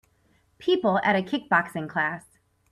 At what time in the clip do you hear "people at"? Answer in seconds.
0.57-1.15